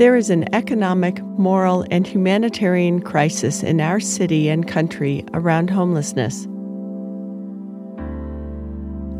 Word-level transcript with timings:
There 0.00 0.16
is 0.16 0.30
an 0.30 0.46
economic, 0.54 1.22
moral, 1.22 1.84
and 1.90 2.06
humanitarian 2.06 3.02
crisis 3.02 3.62
in 3.62 3.82
our 3.82 4.00
city 4.00 4.48
and 4.48 4.66
country 4.66 5.26
around 5.34 5.68
homelessness. 5.68 6.48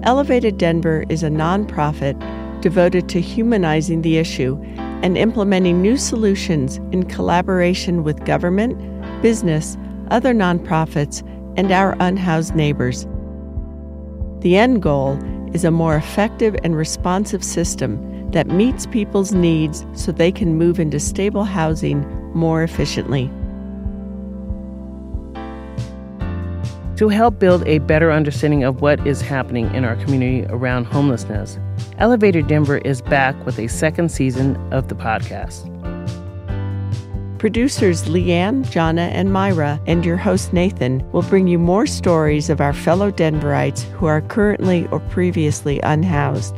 Elevated 0.05 0.57
Denver 0.57 1.05
is 1.11 1.23
a 1.23 1.29
nonprofit 1.29 2.19
devoted 2.63 3.11
to 3.11 3.21
humanizing 3.21 4.01
the 4.01 4.17
issue 4.17 4.59
and 5.03 5.19
implementing 5.19 5.83
new 5.83 5.99
solutions 5.99 6.79
in 6.93 7.03
collaboration 7.03 8.03
with 8.03 8.25
government, 8.25 8.75
business, 9.21 9.77
other 10.11 10.33
nonprofits, 10.33 11.21
and 11.59 11.71
our 11.71 11.95
unhoused 12.01 12.55
neighbors. 12.55 13.07
The 14.39 14.57
end 14.57 14.81
goal 14.81 15.19
is 15.53 15.63
a 15.63 15.71
more 15.71 15.97
effective 15.97 16.57
and 16.65 16.75
responsive 16.75 17.45
system 17.45 18.20
that 18.33 18.47
meets 18.47 18.87
people's 18.87 19.33
needs 19.33 19.85
so 19.95 20.13
they 20.13 20.33
can 20.33 20.57
move 20.57 20.79
into 20.79 21.01
stable 21.01 21.45
housing 21.45 22.01
more 22.35 22.63
efficiently. 22.63 23.31
To 26.97 27.09
help 27.09 27.39
build 27.39 27.67
a 27.67 27.79
better 27.79 28.13
understanding 28.13 28.63
of 28.63 28.83
what 28.83 29.07
is 29.07 29.23
happening 29.23 29.75
in 29.75 29.87
our 29.87 29.97
community 29.97 30.47
around 30.51 30.85
homelessness, 30.85 31.59
Elevated 31.97 32.47
Denver 32.47 32.79
is 32.79 33.01
back 33.01 33.35
with 33.47 33.59
a 33.59 33.69
second 33.69 34.11
season 34.11 34.57
of 34.71 34.89
the 34.89 34.95
podcast. 34.95 35.67
Producers 37.39 38.03
Leanne, 38.05 38.71
Jana, 38.71 39.09
and 39.15 39.33
Myra, 39.33 39.81
and 39.87 40.05
your 40.05 40.19
host 40.19 40.53
Nathan, 40.53 41.03
will 41.11 41.23
bring 41.23 41.49
you 41.49 41.59
more 41.59 41.87
stories 41.87 42.51
of 42.51 42.61
our 42.61 42.75
fellow 42.75 43.11
Denverites 43.11 43.85
who 43.93 44.05
are 44.05 44.21
currently 44.21 44.87
or 44.89 45.01
previously 45.01 45.81
unhoused 45.81 46.55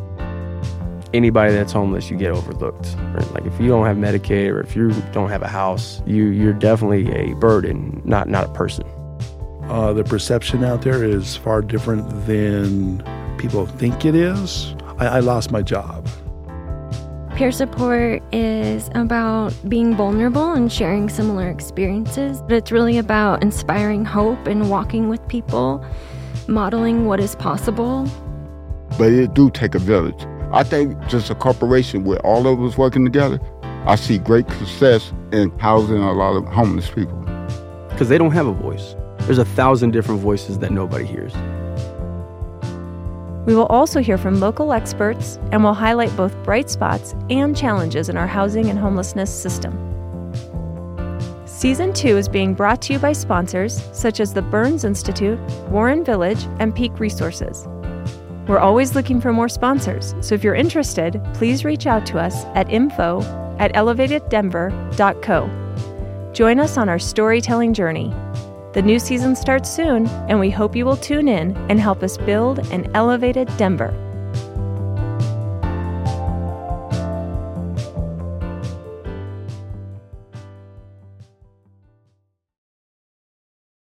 anybody 1.14 1.52
that's 1.52 1.72
homeless, 1.72 2.10
you 2.10 2.16
get 2.16 2.32
overlooked. 2.32 2.96
Right? 3.14 3.30
Like 3.32 3.46
if 3.46 3.60
you 3.60 3.68
don't 3.68 3.86
have 3.86 3.96
Medicaid 3.96 4.50
or 4.50 4.60
if 4.60 4.74
you 4.76 4.90
don't 5.12 5.28
have 5.28 5.42
a 5.42 5.48
house, 5.48 6.02
you 6.06 6.26
you're 6.26 6.52
definitely 6.52 7.10
a 7.12 7.34
burden, 7.36 8.02
not 8.04 8.28
not 8.28 8.44
a 8.44 8.52
person. 8.52 8.84
Uh, 9.64 9.92
the 9.92 10.04
perception 10.04 10.64
out 10.64 10.82
there 10.82 11.04
is 11.04 11.36
far 11.36 11.62
different 11.62 12.26
than 12.26 13.02
people 13.38 13.66
think 13.66 14.04
it 14.04 14.14
is. 14.14 14.74
I, 14.98 15.06
I 15.06 15.20
lost 15.20 15.50
my 15.50 15.62
job. 15.62 16.08
Peer 17.34 17.50
support 17.50 18.22
is 18.32 18.90
about 18.94 19.54
being 19.66 19.96
vulnerable 19.96 20.52
and 20.52 20.70
sharing 20.70 21.08
similar 21.08 21.48
experiences, 21.48 22.42
but 22.42 22.52
it's 22.52 22.70
really 22.70 22.98
about 22.98 23.42
inspiring 23.42 24.04
hope 24.04 24.46
and 24.46 24.68
walking 24.68 25.08
with 25.08 25.26
people, 25.28 25.84
modeling 26.46 27.06
what 27.06 27.20
is 27.20 27.34
possible. 27.34 28.06
But 28.98 29.12
it 29.12 29.32
do 29.32 29.50
take 29.50 29.74
a 29.74 29.78
village. 29.78 30.26
I 30.52 30.62
think 30.62 30.98
just 31.08 31.30
a 31.30 31.34
corporation 31.34 32.04
with 32.04 32.20
all 32.24 32.46
of 32.46 32.62
us 32.62 32.76
working 32.76 33.06
together, 33.06 33.40
I 33.86 33.94
see 33.94 34.18
great 34.18 34.46
success 34.50 35.10
in 35.32 35.50
housing 35.58 35.96
a 35.96 36.12
lot 36.12 36.36
of 36.36 36.44
homeless 36.44 36.90
people. 36.90 37.18
Because 37.88 38.10
they 38.10 38.18
don't 38.18 38.32
have 38.32 38.46
a 38.46 38.52
voice. 38.52 38.94
There's 39.20 39.38
a 39.38 39.46
thousand 39.46 39.92
different 39.92 40.20
voices 40.20 40.58
that 40.58 40.70
nobody 40.70 41.06
hears. 41.06 41.32
We 43.46 43.54
will 43.54 43.66
also 43.66 44.02
hear 44.02 44.18
from 44.18 44.40
local 44.40 44.74
experts 44.74 45.38
and 45.52 45.64
will 45.64 45.72
highlight 45.72 46.14
both 46.18 46.36
bright 46.44 46.68
spots 46.68 47.14
and 47.30 47.56
challenges 47.56 48.10
in 48.10 48.18
our 48.18 48.26
housing 48.26 48.68
and 48.68 48.78
homelessness 48.78 49.34
system. 49.34 49.72
Season 51.46 51.94
2 51.94 52.18
is 52.18 52.28
being 52.28 52.52
brought 52.52 52.82
to 52.82 52.92
you 52.92 52.98
by 52.98 53.12
sponsors 53.14 53.82
such 53.92 54.20
as 54.20 54.34
the 54.34 54.42
Burns 54.42 54.84
Institute, 54.84 55.38
Warren 55.70 56.04
Village, 56.04 56.46
and 56.58 56.74
Peak 56.74 57.00
Resources. 57.00 57.66
We're 58.48 58.58
always 58.58 58.96
looking 58.96 59.20
for 59.20 59.32
more 59.32 59.48
sponsors, 59.48 60.16
so 60.20 60.34
if 60.34 60.42
you're 60.42 60.54
interested, 60.54 61.20
please 61.34 61.64
reach 61.64 61.86
out 61.86 62.04
to 62.06 62.18
us 62.18 62.44
at 62.54 62.68
info 62.70 63.20
at 63.58 63.72
elevateddenver.co. 63.74 66.30
Join 66.32 66.58
us 66.58 66.76
on 66.76 66.88
our 66.88 66.98
storytelling 66.98 67.72
journey. 67.72 68.12
The 68.72 68.82
new 68.82 68.98
season 68.98 69.36
starts 69.36 69.70
soon, 69.70 70.08
and 70.28 70.40
we 70.40 70.50
hope 70.50 70.74
you 70.74 70.84
will 70.84 70.96
tune 70.96 71.28
in 71.28 71.56
and 71.70 71.78
help 71.78 72.02
us 72.02 72.18
build 72.18 72.58
an 72.72 72.90
elevated 72.94 73.48
Denver. 73.56 73.94